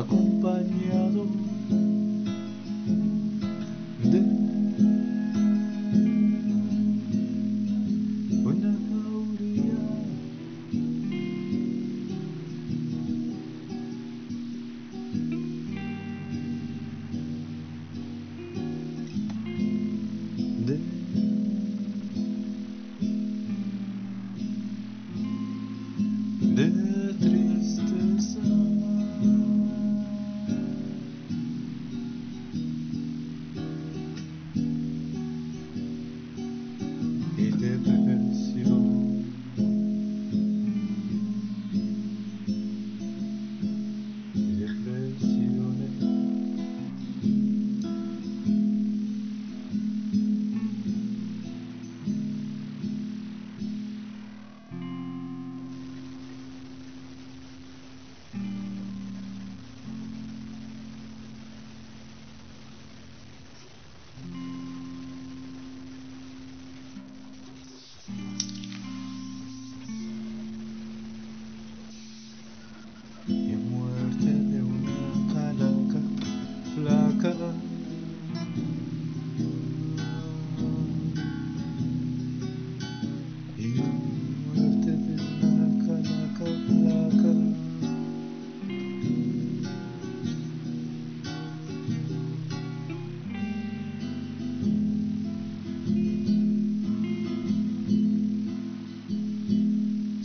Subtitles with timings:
[0.00, 1.26] acompañado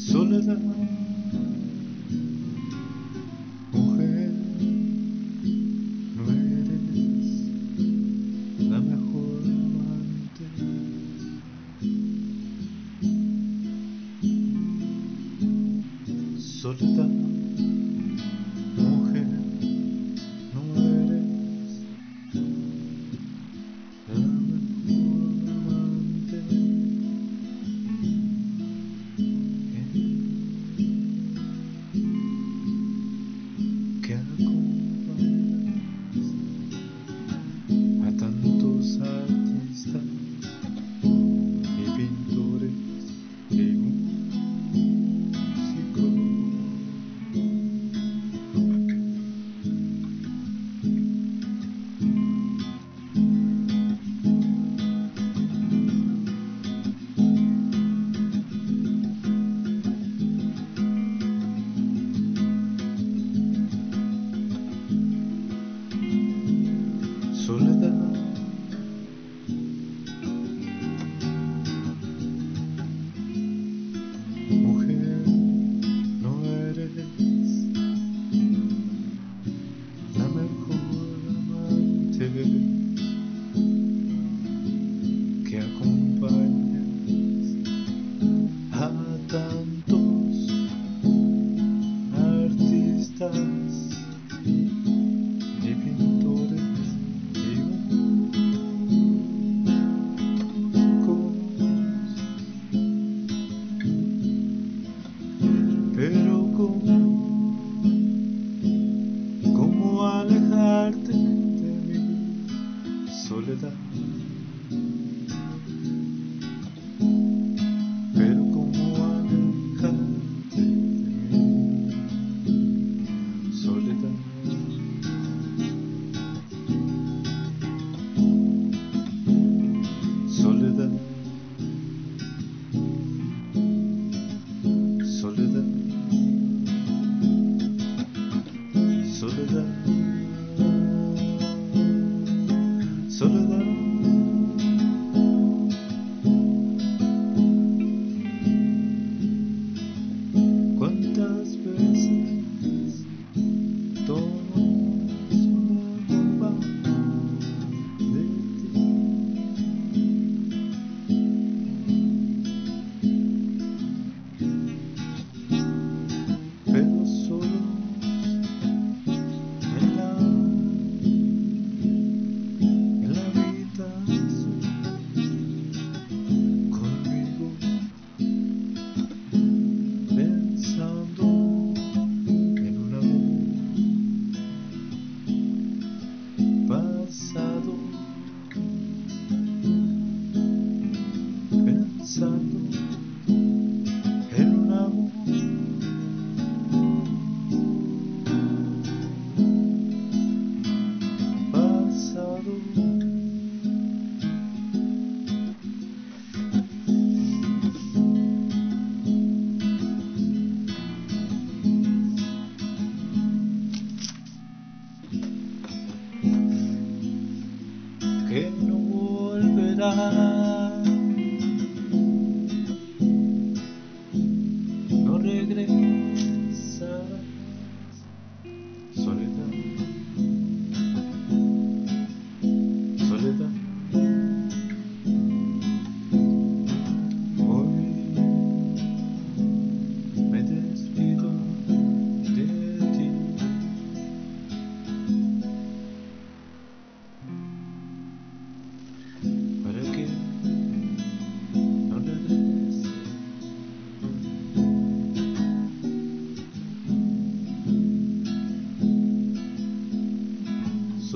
[0.06, 0.60] Soledad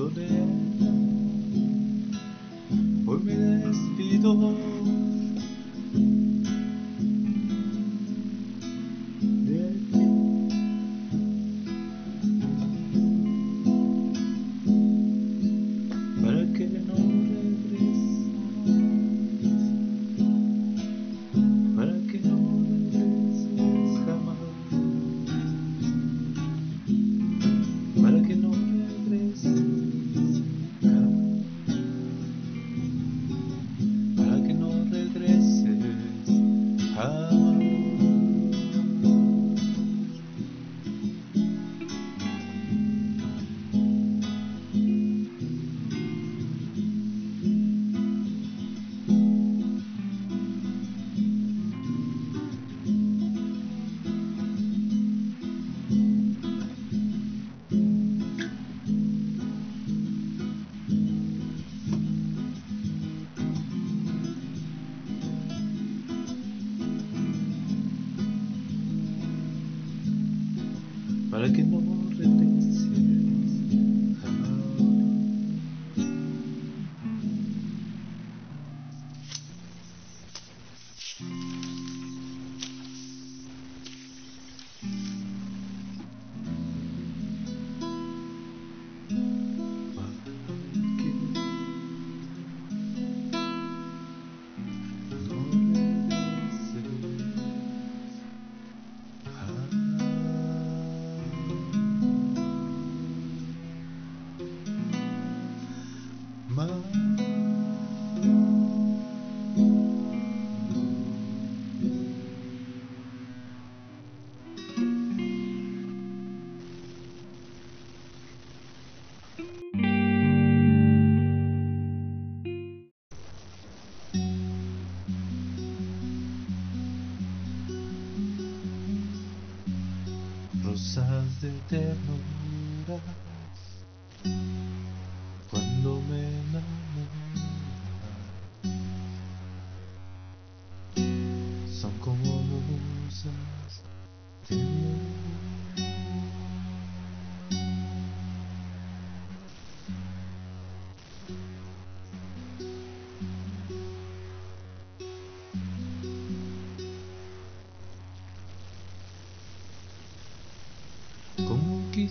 [0.00, 0.48] Soledad,
[3.04, 4.34] hoy me despido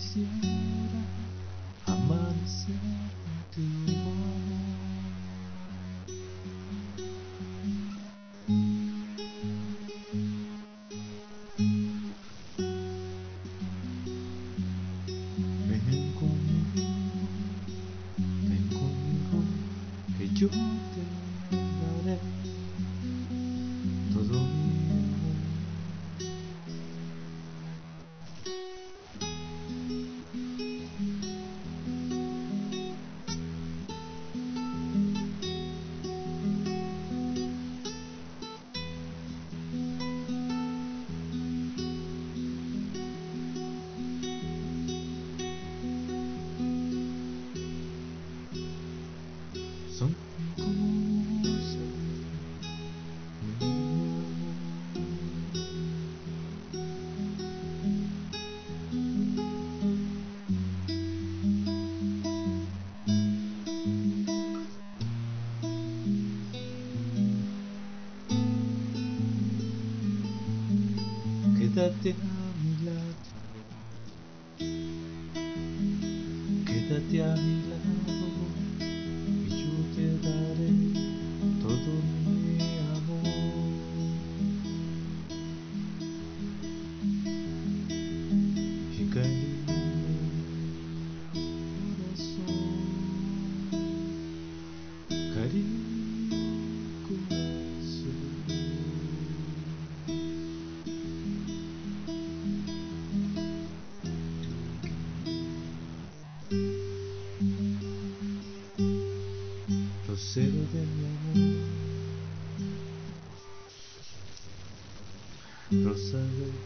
[0.00, 0.79] Como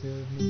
[0.05, 0.44] could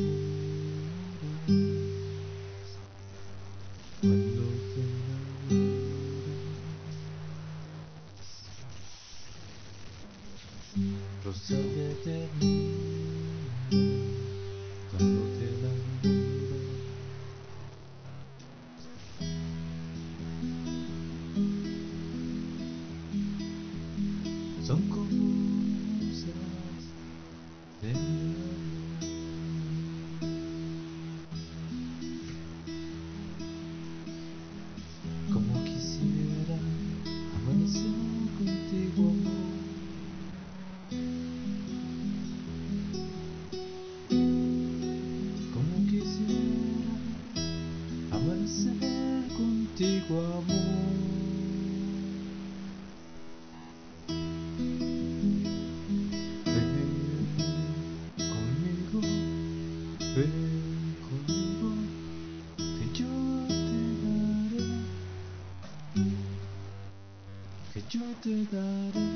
[68.23, 69.13] da da da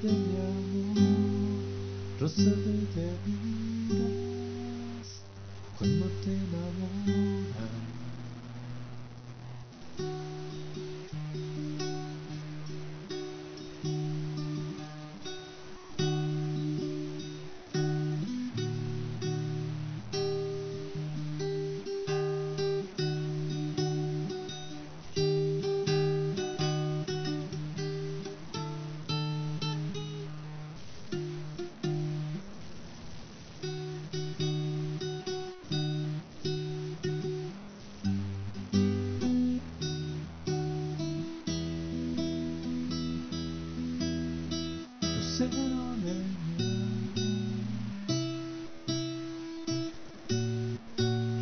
[0.00, 1.64] de mi amor,
[2.18, 2.50] rosa
[2.94, 3.88] de mi
[5.74, 7.27] cuando te.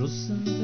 [0.07, 0.56] Listen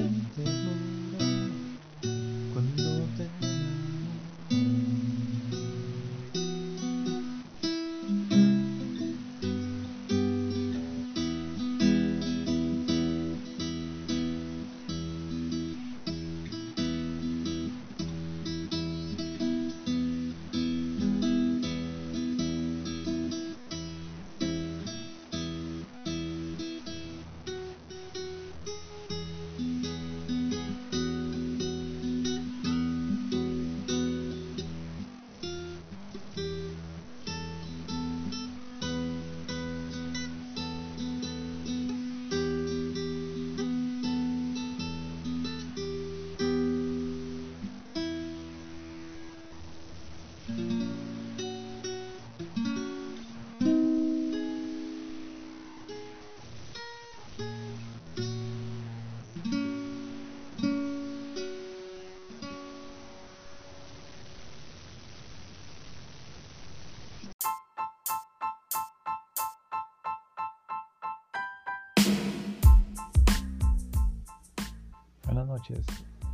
[75.62, 75.86] noches.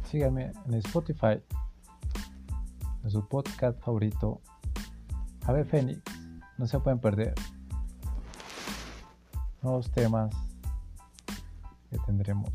[0.05, 1.43] Síganme en Spotify,
[3.05, 4.41] en su podcast favorito,
[5.45, 6.01] Ave Fénix.
[6.57, 7.35] No se pueden perder
[9.61, 10.35] nuevos temas
[11.91, 12.51] que tendremos,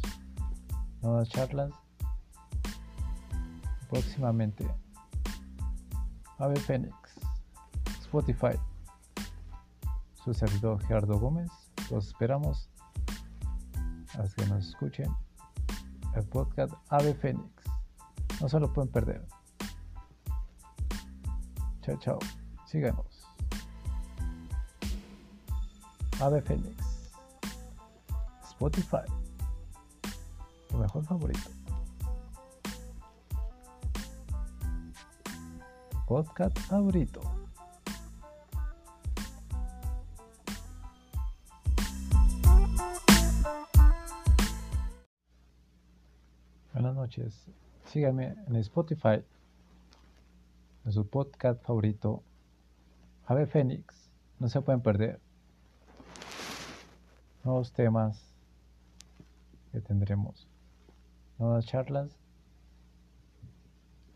[1.02, 1.72] nuevas charlas
[3.90, 4.68] próximamente.
[6.40, 6.96] Ave Fénix,
[8.02, 8.58] Spotify.
[10.24, 11.52] Su servidor Gerardo Gómez.
[11.92, 12.70] Los esperamos.
[14.18, 15.14] Hasta que nos escuchen
[16.16, 17.50] el podcast Ave Fénix.
[18.42, 19.26] No se lo pueden perder.
[21.82, 22.20] Chao, chao.
[22.66, 23.28] Síganos.
[26.22, 26.76] Ave Fénix.
[28.44, 29.06] Spotify.
[30.70, 31.50] Tu mejor favorito.
[36.08, 37.43] Podcast favorito.
[47.18, 47.46] Noches.
[47.86, 49.24] Síganme en Spotify,
[50.86, 52.24] en su podcast favorito,
[53.26, 54.10] Ave Fénix.
[54.40, 55.20] No se pueden perder.
[57.44, 58.34] Nuevos temas
[59.72, 60.48] que tendremos.
[61.38, 62.10] Nuevas charlas.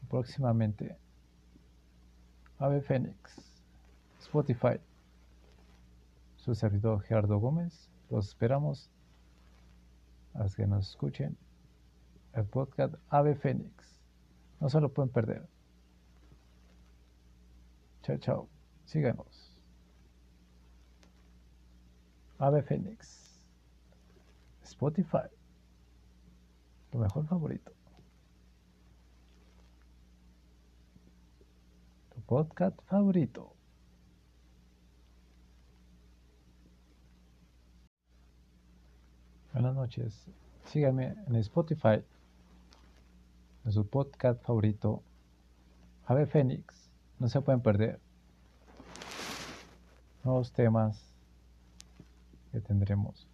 [0.09, 0.97] Próximamente.
[2.57, 3.15] Ave Fénix.
[4.19, 4.79] Spotify.
[6.37, 7.89] Su servidor Gerardo Gómez.
[8.09, 8.89] Los esperamos.
[10.33, 11.37] A que nos escuchen
[12.37, 13.99] el podcast Ave Fénix.
[14.59, 15.47] No se lo pueden perder.
[18.03, 18.49] Chao, chao.
[18.85, 19.55] Síganos.
[22.37, 23.41] Ave Fénix.
[24.63, 25.27] Spotify.
[26.91, 27.71] Tu mejor favorito.
[32.13, 33.55] Tu podcast favorito.
[39.53, 40.27] Buenas noches.
[40.65, 42.03] Síganme en Spotify
[43.71, 45.03] su podcast favorito,
[46.05, 46.89] Ave Fénix.
[47.19, 47.99] No se pueden perder.
[50.23, 51.13] Nuevos temas
[52.51, 53.27] que tendremos.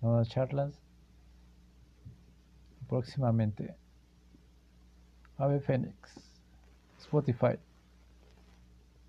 [0.00, 0.80] Nuevas charlas.
[2.88, 3.74] Próximamente.
[5.36, 5.94] Ave Fénix.
[6.98, 7.58] Spotify.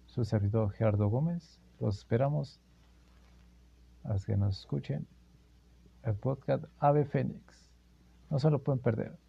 [0.07, 1.59] Su servidor Gerardo Gómez.
[1.79, 2.59] Los esperamos.
[4.03, 5.05] A que nos escuchen.
[6.03, 7.69] El podcast Ave Fénix.
[8.31, 9.20] No se lo pueden perder.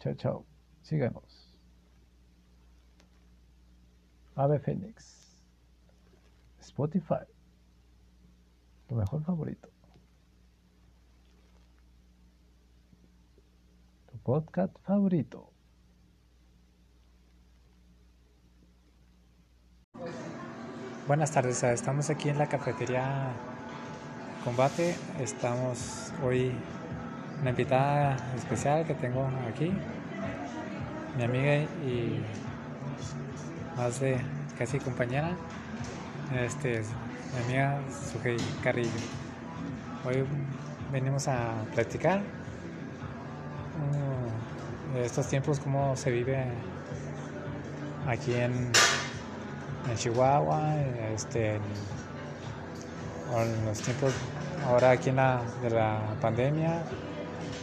[0.00, 0.46] Chao, chao.
[0.82, 1.52] Síganos.
[4.36, 5.36] Ave Fénix.
[6.60, 7.26] Spotify.
[8.86, 9.68] Tu mejor favorito.
[14.10, 15.52] Tu podcast favorito.
[21.08, 23.32] Buenas tardes, estamos aquí en la cafetería
[24.44, 24.94] Combate.
[25.18, 26.52] Estamos hoy
[27.40, 29.72] una invitada especial que tengo aquí,
[31.16, 32.20] mi amiga y
[33.76, 34.20] más de
[34.58, 35.30] casi compañera,
[36.36, 36.82] este,
[37.34, 37.78] mi amiga
[38.12, 38.90] Sujei Carrillo.
[40.04, 40.24] Hoy
[40.92, 42.20] venimos a practicar
[43.78, 46.44] uh, estos tiempos, cómo se vive
[48.06, 48.52] aquí en,
[49.88, 50.74] en Chihuahua,
[51.14, 51.62] este, en,
[53.66, 54.12] los tiempos
[54.66, 56.82] ahora aquí en de la pandemia,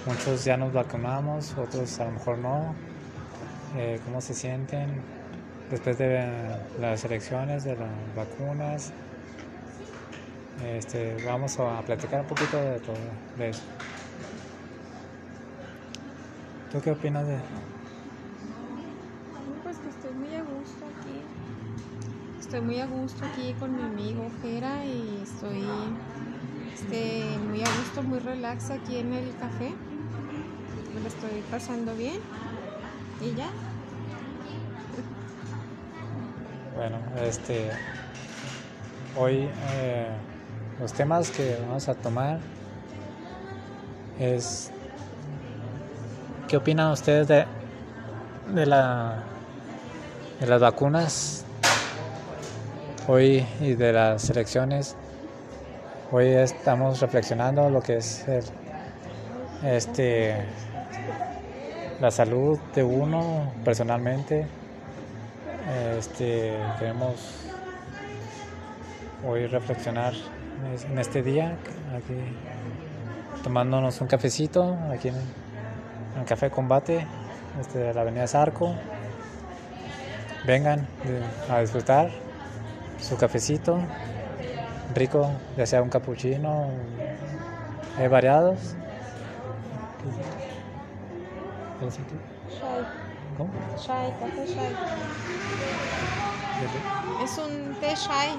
[0.05, 2.75] Muchos ya nos vacunamos, otros a lo mejor no.
[3.75, 5.01] Eh, ¿Cómo se sienten
[5.71, 6.29] después de
[6.79, 8.93] las elecciones, de las vacunas?
[10.63, 12.95] Este, vamos a platicar un poquito de todo
[13.35, 13.63] de eso.
[16.71, 17.39] ¿Tú qué opinas de
[19.63, 21.21] Pues que estoy muy a gusto aquí.
[22.39, 25.65] Estoy muy a gusto aquí con mi amigo Jera y estoy
[26.75, 29.73] este, muy a gusto, muy relax aquí en el café
[31.05, 32.19] estoy pasando bien
[33.21, 33.47] y ya.
[36.75, 37.69] Bueno, este,
[39.15, 40.07] hoy eh,
[40.79, 42.39] los temas que vamos a tomar
[44.19, 44.71] es
[46.47, 47.45] ¿qué opinan ustedes de,
[48.53, 49.23] de la
[50.39, 51.45] de las vacunas
[53.07, 54.95] hoy y de las elecciones?
[56.11, 58.43] Hoy estamos reflexionando lo que es el,
[59.63, 60.45] este
[61.99, 64.47] la salud de uno personalmente.
[65.97, 67.47] Este, queremos
[69.27, 70.13] hoy reflexionar
[70.89, 71.57] en este día,
[71.95, 72.13] aquí
[73.43, 77.05] tomándonos un cafecito, aquí en, el Café Combate,
[77.59, 78.75] este, de la Avenida Zarco.
[80.45, 80.87] Vengan
[81.49, 82.09] a disfrutar
[82.99, 83.79] su cafecito
[84.93, 86.69] rico, ya sea un capuchino,
[87.97, 88.75] hay variados.
[91.89, 92.85] Chai.
[93.37, 93.51] ¿Cómo?
[93.77, 94.75] Chai, café chai.
[97.23, 98.29] Es un té chai.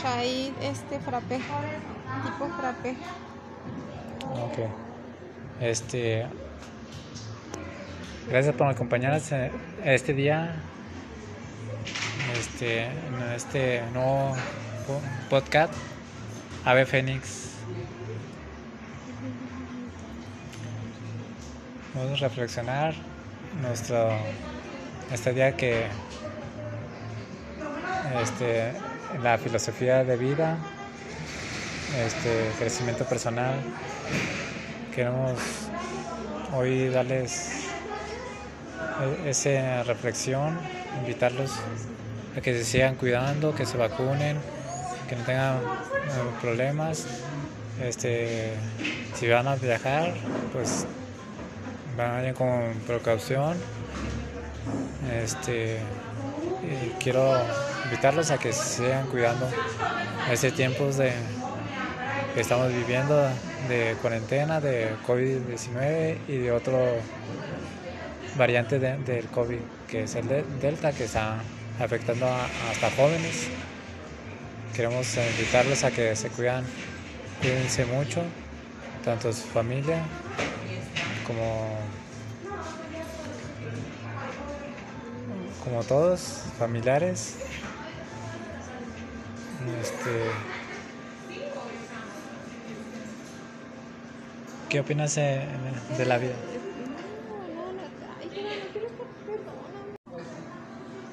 [0.00, 1.36] Chai este frappé.
[1.36, 2.90] Tipo frappé.
[4.30, 4.58] Ok.
[5.60, 6.26] Este.
[8.28, 9.30] Gracias por acompañarnos
[9.84, 10.54] este día.
[12.38, 14.34] Este, en este nuevo
[14.86, 15.74] po- podcast.
[16.64, 17.50] Ave Fénix.
[21.94, 22.94] Vamos a reflexionar
[23.60, 24.08] nuestro
[25.12, 25.84] este día que
[28.22, 28.72] este,
[29.22, 30.56] la filosofía de vida,
[32.06, 33.56] este crecimiento personal.
[34.94, 35.38] Queremos
[36.54, 37.66] hoy darles
[39.26, 40.58] esa reflexión,
[40.98, 41.52] invitarlos
[42.38, 44.38] a que se sigan cuidando, que se vacunen,
[45.10, 45.60] que no tengan eh,
[46.40, 47.06] problemas.
[47.82, 48.54] Este,
[49.14, 50.14] si van a viajar,
[50.54, 50.86] pues
[51.96, 53.56] vayan con precaución.
[55.22, 55.78] Este,
[57.00, 57.34] quiero
[57.84, 59.48] invitarlos a que sigan cuidando.
[60.30, 61.12] Este tiempos de
[62.34, 63.28] que estamos viviendo
[63.68, 66.78] de cuarentena, de COVID-19 y de otro
[68.36, 70.28] variante del COVID, que es el
[70.60, 71.36] Delta, que está
[71.78, 72.26] afectando
[72.70, 73.48] hasta jóvenes.
[74.74, 76.64] Queremos invitarlos a que se cuidan,
[77.42, 78.22] cuídense mucho,
[79.04, 80.02] tanto su familia
[81.26, 81.68] como,
[85.64, 87.38] como todos, familiares.
[89.80, 90.30] Este,
[94.68, 95.46] ¿Qué opinas de,
[96.06, 96.32] la vida?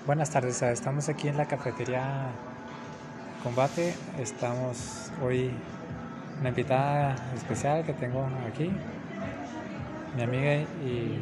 [0.06, 2.32] Buenas tardes, estamos aquí en la cafetería
[3.44, 3.94] Combate.
[4.18, 5.52] Estamos hoy
[6.40, 8.72] una invitada especial que tengo aquí,
[10.16, 11.22] mi amiga y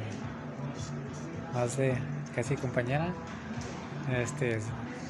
[1.54, 1.98] más de
[2.36, 3.14] casi compañera,
[4.12, 4.60] este,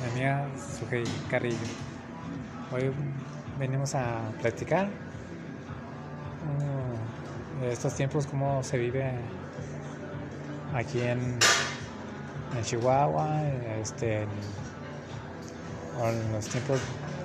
[0.01, 0.47] mi amiga
[0.79, 1.57] Sujei Carrillo.
[2.71, 2.91] Hoy
[3.59, 4.87] venimos a platicar
[6.47, 9.11] uh, estos tiempos, cómo se vive
[10.73, 11.37] aquí en
[12.55, 13.43] en Chihuahua,
[13.81, 14.29] este, en,
[16.31, 16.79] los tiempos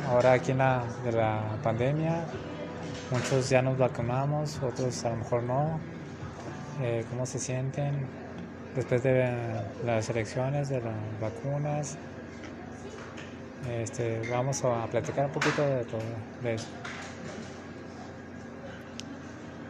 [0.08, 2.24] ahora aquí en la, de la pandemia,
[3.10, 5.78] muchos ya nos vacunamos, otros a lo mejor no.
[6.80, 8.06] Eh, ¿Cómo se sienten
[8.74, 9.30] después de
[9.84, 11.98] las elecciones, de las vacunas?
[13.70, 16.00] Este, vamos a platicar un poquito de todo
[16.42, 16.66] de eso.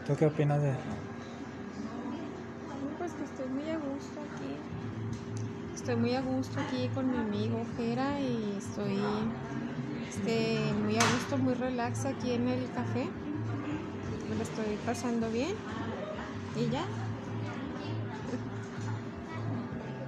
[0.07, 0.73] ¿Tú qué opinas de,
[5.75, 9.01] Estoy muy a gusto aquí con mi amigo Jera y estoy
[10.09, 13.09] este, muy a gusto, muy relax aquí en el café.
[14.31, 15.57] Me lo estoy pasando bien
[16.57, 16.85] y ya.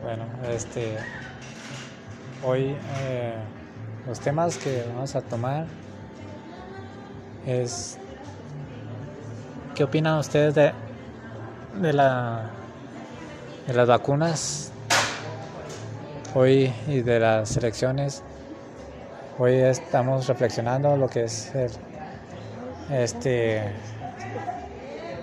[0.02, 0.98] Bueno, este
[2.44, 3.35] hoy eh,
[4.07, 5.66] los temas que vamos a tomar
[7.46, 7.98] es
[9.74, 10.72] ¿qué opinan ustedes de,
[11.80, 12.50] de la
[13.66, 14.70] de las vacunas
[16.35, 18.22] hoy y de las elecciones.
[19.38, 21.52] Hoy estamos reflexionando lo que es
[22.90, 23.62] este,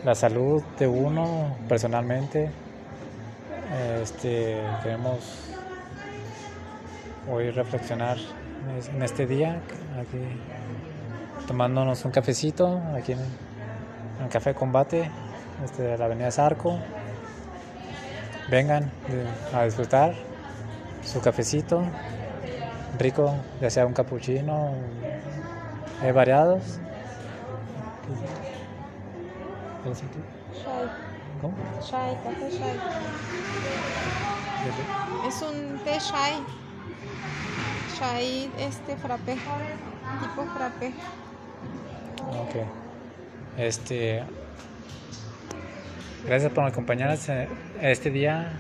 [0.04, 2.50] la salud de uno personalmente.
[4.02, 5.50] Este, queremos
[7.30, 8.18] hoy reflexionar
[8.94, 9.62] en este día,
[10.00, 10.18] aquí
[11.48, 15.10] tomándonos un cafecito, aquí en el Café Combate,
[15.64, 16.78] este, de la Avenida Zarco.
[18.50, 18.92] Vengan
[19.54, 20.14] a disfrutar
[21.04, 21.84] su cafecito
[23.00, 24.74] rico, ya sea un cappuccino,
[26.02, 26.80] hay variados.
[31.42, 31.56] ¿Cómo?
[31.82, 32.80] Chai, café chai.
[35.28, 36.34] Es un té chai.
[37.98, 40.94] Chai este frappé, tipo frappé.
[42.30, 42.56] Ok.
[43.58, 44.24] Este
[46.26, 47.28] Gracias por acompañarnos
[47.82, 48.54] este día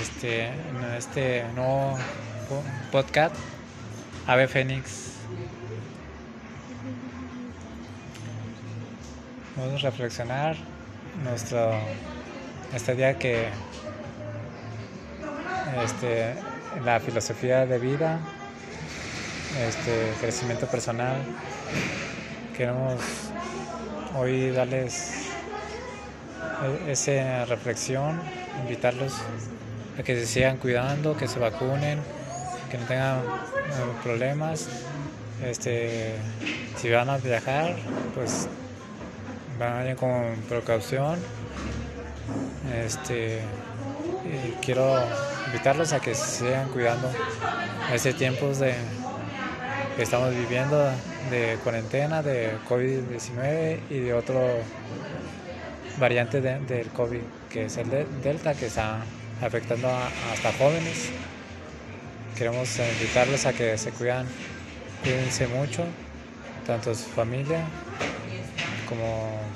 [0.00, 1.96] este, en este nuevo
[2.90, 3.36] podcast
[4.26, 5.12] Ave Fénix.
[9.56, 10.54] Vamos a reflexionar
[11.24, 11.72] nuestro
[12.74, 13.48] este día que
[15.82, 16.34] este,
[16.84, 18.20] la filosofía de vida,
[19.66, 21.16] este crecimiento personal.
[22.54, 23.00] Queremos
[24.14, 25.30] hoy darles
[26.86, 28.20] e-, esa reflexión,
[28.60, 29.14] invitarlos
[29.98, 31.98] a que se sigan cuidando, que se vacunen,
[32.70, 33.22] que no tengan eh,
[34.02, 34.68] problemas.
[35.42, 36.12] Este,
[36.76, 37.74] si van a viajar,
[38.14, 38.48] pues
[39.58, 41.18] vayan con precaución.
[42.84, 43.40] Este,
[44.62, 44.98] quiero
[45.46, 47.10] invitarlos a que sigan cuidando.
[47.92, 48.74] Este tiempos de
[49.96, 50.90] que estamos viviendo
[51.30, 54.40] de cuarentena, de COVID-19 y de otro
[55.98, 57.88] variante del COVID, que es el
[58.22, 59.00] Delta, que está
[59.40, 59.88] afectando
[60.32, 61.10] hasta jóvenes.
[62.36, 64.26] Queremos invitarlos a que se cuidan,
[65.02, 65.84] cuídense mucho,
[66.66, 67.64] tanto su familia
[68.86, 69.52] como,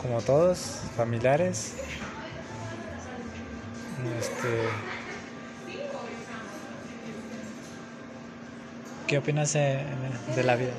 [0.00, 0.58] como todos,
[0.96, 1.74] familiares.
[4.18, 4.82] Este,
[9.06, 9.84] ¿Qué opinas eh,
[10.34, 10.72] de la vida?